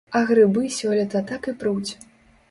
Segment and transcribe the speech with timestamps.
[0.19, 1.91] А грыбы сёлета так і пруць!